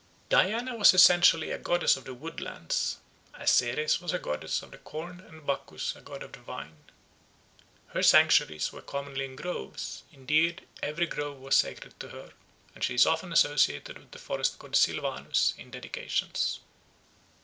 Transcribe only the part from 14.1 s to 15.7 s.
forest god Silvanus in